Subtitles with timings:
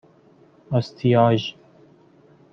[0.71, 1.55] آستیاژ